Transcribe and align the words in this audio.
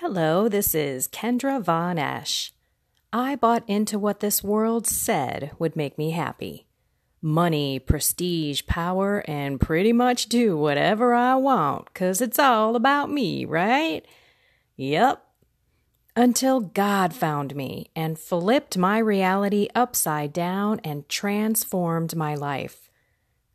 Hello, 0.00 0.46
this 0.46 0.74
is 0.74 1.08
Kendra 1.08 1.58
Von 1.58 1.98
Esch. 1.98 2.52
I 3.14 3.34
bought 3.34 3.64
into 3.66 3.98
what 3.98 4.20
this 4.20 4.44
world 4.44 4.86
said 4.86 5.52
would 5.58 5.74
make 5.74 5.96
me 5.96 6.10
happy 6.10 6.66
money, 7.22 7.78
prestige, 7.78 8.60
power, 8.66 9.24
and 9.26 9.58
pretty 9.58 9.94
much 9.94 10.26
do 10.26 10.54
whatever 10.54 11.14
I 11.14 11.36
want, 11.36 11.94
'cause 11.94 12.20
it's 12.20 12.38
all 12.38 12.76
about 12.76 13.10
me, 13.10 13.46
right? 13.46 14.04
Yep. 14.76 15.24
Until 16.14 16.60
God 16.60 17.14
found 17.14 17.56
me 17.56 17.90
and 17.96 18.18
flipped 18.18 18.76
my 18.76 18.98
reality 18.98 19.66
upside 19.74 20.34
down 20.34 20.78
and 20.84 21.08
transformed 21.08 22.14
my 22.14 22.34
life. 22.34 22.90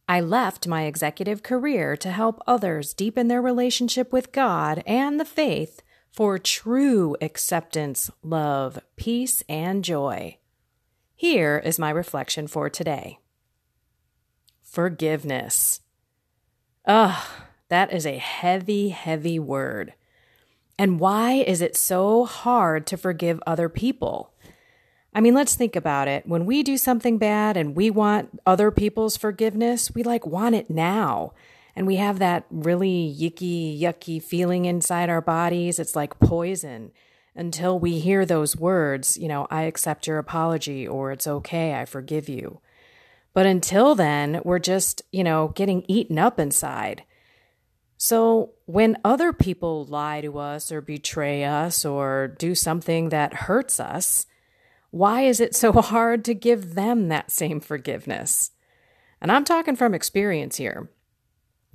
I 0.10 0.20
left 0.22 0.68
my 0.68 0.86
executive 0.86 1.44
career 1.44 1.96
to 1.98 2.10
help 2.10 2.42
others 2.48 2.96
deepen 2.96 3.28
their 3.28 3.44
relationship 3.44 4.12
with 4.12 4.32
God 4.32 4.82
and 4.88 5.20
the 5.20 5.24
faith 5.24 5.84
for 6.12 6.38
true 6.38 7.16
acceptance, 7.22 8.12
love, 8.22 8.80
peace, 8.96 9.44
and 9.48 9.84
joy. 9.84 10.38
Here 11.16 11.62
is 11.64 11.80
my 11.80 11.90
reflection 11.90 12.48
for 12.48 12.70
today 12.70 13.20
Forgiveness. 14.62 15.82
Ugh, 16.86 17.24
that 17.70 17.94
is 17.94 18.06
a 18.06 18.18
heavy, 18.18 18.90
heavy 18.90 19.40
word. 19.40 19.94
And 20.78 21.00
why 21.00 21.34
is 21.34 21.62
it 21.62 21.78
so 21.78 22.26
hard 22.26 22.88
to 22.88 22.98
forgive 22.98 23.42
other 23.46 23.70
people? 23.70 24.34
I 25.14 25.22
mean, 25.22 25.34
let's 25.34 25.56
think 25.56 25.76
about 25.76 26.08
it. 26.08 26.26
When 26.26 26.46
we 26.46 26.64
do 26.64 26.78
something 26.78 27.18
bad 27.18 27.58
and 27.58 27.76
we 27.76 27.90
want 27.90 28.40
other 28.46 28.72
people's 28.72 29.18
forgiveness, 29.18 29.94
we 29.94 30.04
like 30.04 30.26
want 30.26 30.56
it 30.56 30.70
now 30.70 31.34
and 31.82 31.88
we 31.88 31.96
have 31.96 32.20
that 32.20 32.46
really 32.52 33.12
yicky, 33.20 33.82
yucky 33.82 34.22
feeling 34.22 34.66
inside 34.66 35.10
our 35.10 35.20
bodies. 35.20 35.80
It's 35.80 35.96
like 35.96 36.20
poison 36.20 36.92
until 37.36 37.80
we 37.80 37.98
hear 37.98 38.24
those 38.24 38.56
words, 38.56 39.18
you 39.18 39.28
know, 39.28 39.48
I 39.50 39.64
accept 39.64 40.06
your 40.06 40.20
apology 40.20 40.88
or 40.88 41.12
it's 41.12 41.26
okay, 41.26 41.74
I 41.74 41.86
forgive 41.86 42.30
you. 42.30 42.62
But 43.34 43.48
until 43.48 43.96
then, 43.96 44.42
we're 44.44 44.60
just, 44.60 45.02
you 45.12 45.24
know, 45.24 45.48
getting 45.56 45.84
eaten 45.88 46.20
up 46.20 46.40
inside. 46.40 47.04
So 47.98 48.52
when 48.68 49.00
other 49.04 49.34
people 49.34 49.86
lie 49.86 50.22
to 50.22 50.38
us 50.38 50.72
or 50.72 50.82
betray 50.82 51.46
us 51.46 51.84
or 51.84 52.28
do 52.38 52.54
something 52.54 53.10
that 53.10 53.34
hurts 53.34 53.80
us, 53.80 54.28
why 54.92 55.22
is 55.22 55.40
it 55.40 55.56
so 55.56 55.72
hard 55.82 56.24
to 56.26 56.36
give 56.36 56.76
them 56.76 57.08
that 57.08 57.32
same 57.32 57.60
forgiveness? 57.60 58.52
And 59.20 59.32
I'm 59.32 59.46
talking 59.46 59.76
from 59.76 59.96
experience 59.96 60.58
here 60.58 60.88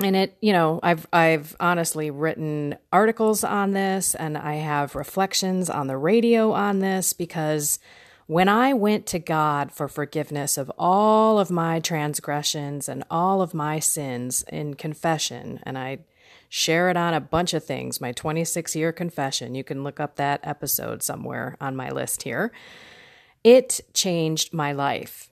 and 0.00 0.16
it 0.16 0.36
you 0.40 0.52
know 0.52 0.80
i've 0.82 1.06
i've 1.12 1.56
honestly 1.60 2.10
written 2.10 2.76
articles 2.92 3.42
on 3.42 3.72
this 3.72 4.14
and 4.14 4.36
i 4.36 4.54
have 4.54 4.94
reflections 4.94 5.70
on 5.70 5.86
the 5.86 5.96
radio 5.96 6.52
on 6.52 6.80
this 6.80 7.12
because 7.12 7.78
when 8.26 8.48
i 8.48 8.72
went 8.72 9.06
to 9.06 9.18
god 9.18 9.72
for 9.72 9.88
forgiveness 9.88 10.58
of 10.58 10.70
all 10.78 11.38
of 11.38 11.50
my 11.50 11.80
transgressions 11.80 12.88
and 12.88 13.04
all 13.10 13.40
of 13.40 13.54
my 13.54 13.78
sins 13.78 14.44
in 14.52 14.74
confession 14.74 15.60
and 15.62 15.78
i 15.78 15.98
share 16.48 16.88
it 16.88 16.96
on 16.96 17.12
a 17.12 17.20
bunch 17.20 17.54
of 17.54 17.64
things 17.64 18.00
my 18.00 18.12
26 18.12 18.76
year 18.76 18.92
confession 18.92 19.54
you 19.54 19.64
can 19.64 19.82
look 19.82 19.98
up 19.98 20.16
that 20.16 20.40
episode 20.42 21.02
somewhere 21.02 21.56
on 21.60 21.74
my 21.74 21.90
list 21.90 22.22
here 22.22 22.52
it 23.46 23.80
changed 23.94 24.52
my 24.52 24.72
life. 24.72 25.30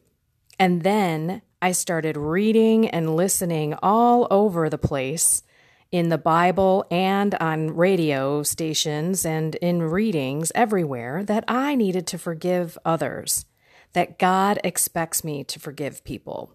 And 0.56 0.82
then 0.82 1.42
I 1.64 1.72
started 1.72 2.18
reading 2.18 2.90
and 2.90 3.16
listening 3.16 3.72
all 3.82 4.26
over 4.30 4.68
the 4.68 4.76
place 4.76 5.42
in 5.90 6.10
the 6.10 6.18
Bible 6.18 6.84
and 6.90 7.34
on 7.36 7.74
radio 7.74 8.42
stations 8.42 9.24
and 9.24 9.54
in 9.54 9.80
readings 9.80 10.52
everywhere 10.54 11.24
that 11.24 11.42
I 11.48 11.74
needed 11.74 12.06
to 12.08 12.18
forgive 12.18 12.76
others, 12.84 13.46
that 13.94 14.18
God 14.18 14.60
expects 14.62 15.24
me 15.24 15.42
to 15.44 15.58
forgive 15.58 16.04
people. 16.04 16.52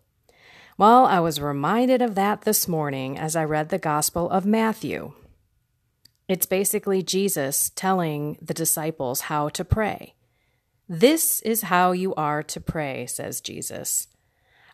Well, 0.77 1.07
I 1.07 1.21
was 1.21 1.41
reminded 1.41 2.03
of 2.03 2.13
that 2.13 2.41
this 2.41 2.67
morning 2.67 3.17
as 3.17 3.35
I 3.35 3.45
read 3.45 3.69
the 3.69 3.79
Gospel 3.79 4.29
of 4.29 4.45
Matthew. 4.45 5.13
It's 6.27 6.45
basically 6.45 7.01
Jesus 7.01 7.71
telling 7.71 8.37
the 8.39 8.53
disciples 8.53 9.21
how 9.21 9.49
to 9.49 9.65
pray. 9.65 10.13
This 10.87 11.41
is 11.41 11.63
how 11.63 11.93
you 11.93 12.13
are 12.13 12.43
to 12.43 12.61
pray, 12.61 13.07
says 13.07 13.41
Jesus. 13.41 14.05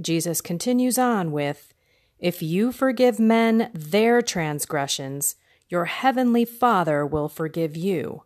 Jesus 0.00 0.40
continues 0.40 0.98
on 0.98 1.32
with 1.32 1.74
If 2.18 2.42
you 2.42 2.72
forgive 2.72 3.18
men 3.18 3.70
their 3.74 4.22
transgressions, 4.22 5.36
your 5.68 5.86
heavenly 5.86 6.44
Father 6.44 7.06
will 7.06 7.28
forgive 7.28 7.76
you. 7.76 8.24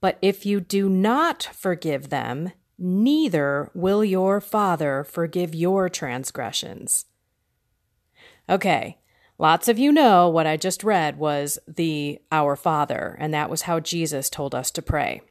But 0.00 0.18
if 0.20 0.44
you 0.44 0.60
do 0.60 0.88
not 0.88 1.48
forgive 1.54 2.08
them, 2.08 2.52
neither 2.78 3.70
will 3.74 4.04
your 4.04 4.40
Father 4.40 5.04
forgive 5.04 5.54
your 5.54 5.88
transgressions. 5.88 7.06
Okay, 8.48 8.98
lots 9.38 9.68
of 9.68 9.78
you 9.78 9.92
know 9.92 10.28
what 10.28 10.46
I 10.46 10.56
just 10.56 10.82
read 10.82 11.18
was 11.18 11.58
the 11.68 12.20
Our 12.30 12.56
Father, 12.56 13.16
and 13.20 13.32
that 13.32 13.50
was 13.50 13.62
how 13.62 13.80
Jesus 13.80 14.28
told 14.28 14.54
us 14.54 14.70
to 14.72 14.82
pray. 14.82 15.22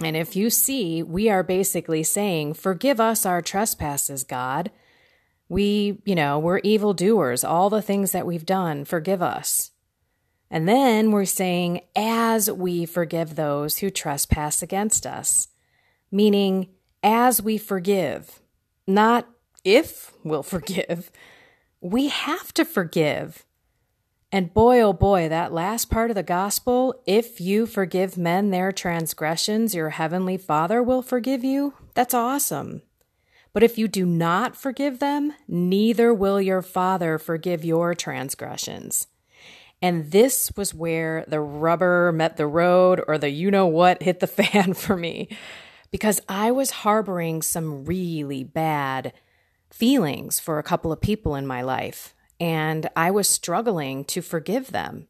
And 0.00 0.16
if 0.16 0.36
you 0.36 0.50
see, 0.50 1.02
we 1.02 1.30
are 1.30 1.42
basically 1.42 2.02
saying, 2.02 2.54
Forgive 2.54 3.00
us 3.00 3.24
our 3.24 3.40
trespasses, 3.40 4.24
God. 4.24 4.70
We, 5.48 6.02
you 6.04 6.14
know, 6.14 6.38
we're 6.38 6.58
evildoers. 6.58 7.44
All 7.44 7.70
the 7.70 7.82
things 7.82 8.12
that 8.12 8.26
we've 8.26 8.46
done, 8.46 8.84
forgive 8.84 9.22
us. 9.22 9.70
And 10.50 10.68
then 10.68 11.12
we're 11.12 11.24
saying, 11.24 11.80
As 11.94 12.50
we 12.50 12.84
forgive 12.84 13.36
those 13.36 13.78
who 13.78 13.90
trespass 13.90 14.62
against 14.62 15.06
us, 15.06 15.48
meaning 16.10 16.68
as 17.02 17.40
we 17.40 17.56
forgive, 17.56 18.40
not 18.86 19.28
if 19.64 20.12
we'll 20.24 20.42
forgive. 20.42 21.10
We 21.80 22.08
have 22.08 22.52
to 22.54 22.64
forgive. 22.64 23.45
And 24.32 24.52
boy, 24.52 24.80
oh 24.80 24.92
boy, 24.92 25.28
that 25.28 25.52
last 25.52 25.88
part 25.88 26.10
of 26.10 26.16
the 26.16 26.22
gospel, 26.22 27.00
if 27.06 27.40
you 27.40 27.64
forgive 27.64 28.18
men 28.18 28.50
their 28.50 28.72
transgressions, 28.72 29.74
your 29.74 29.90
heavenly 29.90 30.36
Father 30.36 30.82
will 30.82 31.02
forgive 31.02 31.44
you. 31.44 31.74
That's 31.94 32.12
awesome. 32.12 32.82
But 33.52 33.62
if 33.62 33.78
you 33.78 33.86
do 33.86 34.04
not 34.04 34.56
forgive 34.56 34.98
them, 34.98 35.32
neither 35.46 36.12
will 36.12 36.40
your 36.40 36.60
Father 36.60 37.18
forgive 37.18 37.64
your 37.64 37.94
transgressions. 37.94 39.06
And 39.80 40.10
this 40.10 40.50
was 40.56 40.74
where 40.74 41.24
the 41.28 41.40
rubber 41.40 42.10
met 42.10 42.36
the 42.36 42.48
road, 42.48 43.00
or 43.06 43.18
the 43.18 43.30
you 43.30 43.50
know 43.50 43.66
what 43.66 44.02
hit 44.02 44.18
the 44.18 44.26
fan 44.26 44.74
for 44.74 44.96
me, 44.96 45.28
because 45.92 46.20
I 46.28 46.50
was 46.50 46.70
harboring 46.82 47.42
some 47.42 47.84
really 47.84 48.42
bad 48.42 49.12
feelings 49.70 50.40
for 50.40 50.58
a 50.58 50.64
couple 50.64 50.90
of 50.90 51.00
people 51.00 51.36
in 51.36 51.46
my 51.46 51.62
life 51.62 52.14
and 52.38 52.88
I 52.94 53.10
was 53.10 53.28
struggling 53.28 54.04
to 54.06 54.22
forgive 54.22 54.72
them. 54.72 55.08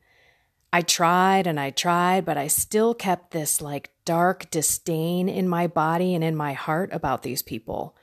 I 0.72 0.82
tried 0.82 1.46
and 1.46 1.58
I 1.58 1.70
tried, 1.70 2.24
but 2.24 2.36
I 2.36 2.48
still 2.48 2.94
kept 2.94 3.30
this 3.30 3.60
like 3.60 3.92
dark 4.04 4.50
disdain 4.50 5.28
in 5.28 5.48
my 5.48 5.66
body 5.66 6.14
and 6.14 6.22
in 6.22 6.36
my 6.36 6.52
heart 6.52 6.90
about 6.92 7.22
these 7.22 7.42
people. 7.42 7.96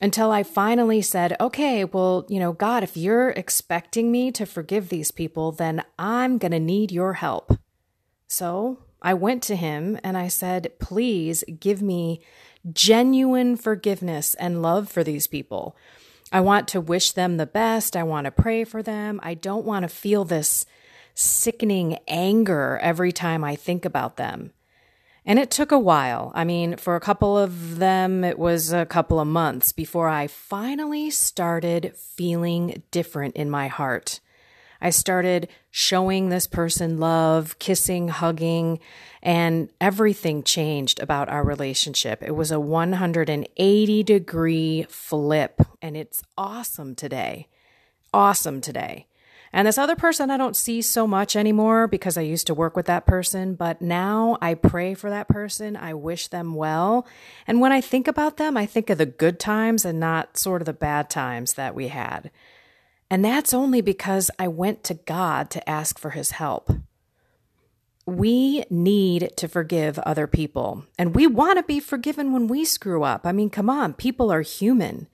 Until 0.00 0.30
I 0.30 0.42
finally 0.42 1.00
said, 1.00 1.36
okay, 1.40 1.84
well, 1.84 2.26
you 2.28 2.38
know, 2.38 2.52
God, 2.52 2.82
if 2.82 2.96
you're 2.96 3.30
expecting 3.30 4.12
me 4.12 4.30
to 4.32 4.44
forgive 4.44 4.88
these 4.88 5.10
people, 5.10 5.52
then 5.52 5.82
I'm 5.98 6.36
going 6.38 6.52
to 6.52 6.60
need 6.60 6.92
your 6.92 7.14
help. 7.14 7.58
So 8.28 8.78
I 9.00 9.14
went 9.14 9.42
to 9.44 9.56
him 9.56 9.98
and 10.04 10.18
I 10.18 10.28
said, 10.28 10.72
please 10.78 11.44
give 11.60 11.80
me 11.80 12.20
genuine 12.72 13.56
forgiveness 13.56 14.34
and 14.34 14.62
love 14.62 14.90
for 14.90 15.02
these 15.02 15.26
people. 15.26 15.76
I 16.32 16.40
want 16.40 16.68
to 16.68 16.80
wish 16.80 17.12
them 17.12 17.36
the 17.36 17.46
best. 17.46 17.96
I 17.96 18.02
want 18.02 18.24
to 18.24 18.30
pray 18.30 18.64
for 18.64 18.82
them. 18.82 19.20
I 19.22 19.34
don't 19.34 19.64
want 19.64 19.82
to 19.84 19.88
feel 19.88 20.24
this 20.24 20.66
sickening 21.14 21.98
anger 22.08 22.78
every 22.82 23.12
time 23.12 23.44
I 23.44 23.56
think 23.56 23.84
about 23.84 24.16
them. 24.16 24.52
And 25.24 25.38
it 25.38 25.50
took 25.50 25.72
a 25.72 25.78
while. 25.78 26.30
I 26.34 26.44
mean, 26.44 26.76
for 26.76 26.94
a 26.94 27.00
couple 27.00 27.36
of 27.36 27.78
them, 27.78 28.22
it 28.22 28.38
was 28.38 28.72
a 28.72 28.86
couple 28.86 29.18
of 29.18 29.26
months 29.26 29.72
before 29.72 30.08
I 30.08 30.28
finally 30.28 31.10
started 31.10 31.96
feeling 31.96 32.82
different 32.92 33.34
in 33.34 33.50
my 33.50 33.66
heart. 33.66 34.20
I 34.80 34.90
started 34.90 35.48
showing 35.70 36.28
this 36.28 36.46
person 36.46 36.98
love, 36.98 37.58
kissing, 37.58 38.08
hugging, 38.08 38.78
and 39.22 39.70
everything 39.80 40.42
changed 40.42 41.00
about 41.00 41.28
our 41.28 41.42
relationship. 41.42 42.22
It 42.22 42.36
was 42.36 42.50
a 42.50 42.60
180 42.60 44.02
degree 44.02 44.86
flip, 44.88 45.60
and 45.82 45.96
it's 45.96 46.22
awesome 46.36 46.94
today. 46.94 47.48
Awesome 48.12 48.60
today. 48.60 49.06
And 49.52 49.66
this 49.66 49.78
other 49.78 49.96
person 49.96 50.30
I 50.30 50.36
don't 50.36 50.56
see 50.56 50.82
so 50.82 51.06
much 51.06 51.34
anymore 51.34 51.86
because 51.88 52.18
I 52.18 52.22
used 52.22 52.46
to 52.48 52.54
work 52.54 52.76
with 52.76 52.86
that 52.86 53.06
person, 53.06 53.54
but 53.54 53.80
now 53.80 54.36
I 54.42 54.54
pray 54.54 54.94
for 54.94 55.08
that 55.08 55.28
person. 55.28 55.76
I 55.76 55.94
wish 55.94 56.28
them 56.28 56.54
well. 56.54 57.06
And 57.46 57.60
when 57.60 57.72
I 57.72 57.80
think 57.80 58.06
about 58.06 58.36
them, 58.36 58.56
I 58.56 58.66
think 58.66 58.90
of 58.90 58.98
the 58.98 59.06
good 59.06 59.40
times 59.40 59.84
and 59.84 59.98
not 59.98 60.36
sort 60.36 60.60
of 60.60 60.66
the 60.66 60.72
bad 60.72 61.08
times 61.08 61.54
that 61.54 61.74
we 61.74 61.88
had. 61.88 62.30
And 63.10 63.24
that's 63.24 63.54
only 63.54 63.80
because 63.80 64.30
I 64.38 64.48
went 64.48 64.82
to 64.84 64.94
God 64.94 65.50
to 65.50 65.68
ask 65.68 65.98
for 65.98 66.10
his 66.10 66.32
help. 66.32 66.70
We 68.04 68.64
need 68.70 69.32
to 69.36 69.48
forgive 69.48 69.98
other 70.00 70.26
people, 70.26 70.84
and 70.96 71.14
we 71.14 71.26
want 71.26 71.58
to 71.58 71.64
be 71.64 71.80
forgiven 71.80 72.32
when 72.32 72.46
we 72.46 72.64
screw 72.64 73.02
up. 73.02 73.26
I 73.26 73.32
mean, 73.32 73.50
come 73.50 73.68
on, 73.68 73.94
people 73.94 74.32
are 74.32 74.42
human. 74.42 75.08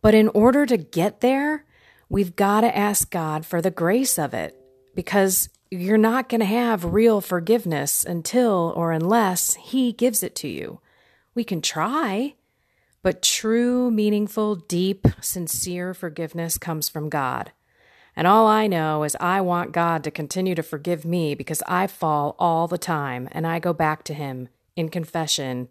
But 0.00 0.14
in 0.14 0.28
order 0.28 0.64
to 0.66 0.76
get 0.76 1.20
there, 1.20 1.64
we've 2.08 2.36
got 2.36 2.60
to 2.60 2.76
ask 2.76 3.10
God 3.10 3.44
for 3.44 3.60
the 3.60 3.70
grace 3.70 4.18
of 4.18 4.34
it 4.34 4.56
because 4.94 5.48
you're 5.70 5.98
not 5.98 6.28
going 6.28 6.40
to 6.40 6.46
have 6.46 6.92
real 6.92 7.20
forgiveness 7.20 8.04
until 8.04 8.72
or 8.76 8.92
unless 8.92 9.54
He 9.54 9.92
gives 9.92 10.22
it 10.22 10.36
to 10.36 10.48
you. 10.48 10.80
We 11.34 11.44
can 11.44 11.62
try, 11.62 12.34
but 13.02 13.22
true, 13.22 13.90
meaningful, 13.90 14.54
deep, 14.54 15.06
sincere 15.20 15.92
forgiveness 15.92 16.56
comes 16.56 16.88
from 16.88 17.08
God. 17.08 17.52
And 18.14 18.26
all 18.26 18.46
I 18.46 18.66
know 18.66 19.02
is 19.02 19.16
I 19.20 19.40
want 19.40 19.72
God 19.72 20.04
to 20.04 20.10
continue 20.10 20.54
to 20.54 20.62
forgive 20.62 21.04
me 21.04 21.34
because 21.34 21.62
I 21.66 21.86
fall 21.86 22.36
all 22.38 22.68
the 22.68 22.78
time 22.78 23.28
and 23.32 23.46
I 23.46 23.58
go 23.58 23.72
back 23.72 24.04
to 24.04 24.14
Him 24.14 24.48
in 24.76 24.88
confession 24.88 25.68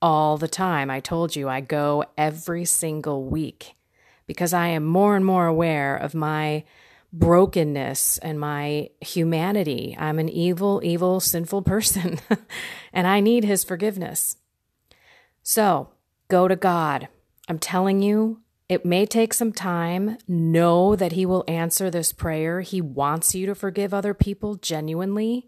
all 0.00 0.36
the 0.36 0.48
time. 0.48 0.90
I 0.90 1.00
told 1.00 1.36
you 1.36 1.48
I 1.48 1.60
go 1.60 2.04
every 2.16 2.64
single 2.64 3.24
week 3.24 3.74
because 4.26 4.52
I 4.52 4.68
am 4.68 4.84
more 4.84 5.14
and 5.14 5.24
more 5.24 5.46
aware 5.46 5.96
of 5.96 6.14
my 6.14 6.64
brokenness 7.12 8.18
and 8.18 8.40
my 8.40 8.90
humanity. 9.00 9.94
I'm 9.98 10.18
an 10.18 10.28
evil, 10.28 10.80
evil, 10.82 11.20
sinful 11.20 11.62
person, 11.74 12.18
and 12.92 13.06
I 13.06 13.20
need 13.20 13.44
his 13.44 13.62
forgiveness. 13.62 14.36
So 15.42 15.90
go 16.34 16.48
to 16.48 16.56
God. 16.56 17.06
I'm 17.48 17.60
telling 17.60 18.02
you, 18.02 18.40
it 18.68 18.84
may 18.84 19.06
take 19.06 19.32
some 19.32 19.52
time. 19.52 20.18
Know 20.26 20.96
that 20.96 21.12
he 21.12 21.24
will 21.24 21.44
answer 21.46 21.92
this 21.92 22.12
prayer. 22.12 22.60
He 22.60 22.80
wants 22.80 23.36
you 23.36 23.46
to 23.46 23.54
forgive 23.54 23.94
other 23.94 24.14
people 24.14 24.56
genuinely. 24.56 25.46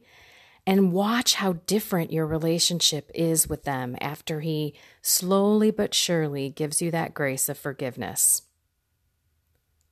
And 0.64 0.92
watch 0.92 1.34
how 1.34 1.54
different 1.66 2.12
your 2.12 2.24
relationship 2.24 3.10
is 3.16 3.48
with 3.48 3.64
them 3.64 3.96
after 4.00 4.42
he 4.42 4.74
slowly 5.02 5.72
but 5.72 5.92
surely 5.92 6.50
gives 6.50 6.80
you 6.80 6.92
that 6.92 7.14
grace 7.14 7.48
of 7.48 7.58
forgiveness. 7.58 8.42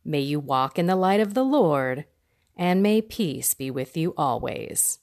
May 0.05 0.21
you 0.21 0.39
walk 0.39 0.79
in 0.79 0.87
the 0.87 0.95
light 0.95 1.19
of 1.19 1.35
the 1.35 1.45
Lord, 1.45 2.05
and 2.57 2.85
may 2.85 3.03
peace 3.03 3.53
be 3.53 3.69
with 3.69 3.97
you 3.97 4.15
always. 4.17 5.01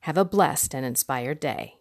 Have 0.00 0.18
a 0.18 0.24
blessed 0.26 0.74
and 0.74 0.84
inspired 0.84 1.40
day. 1.40 1.79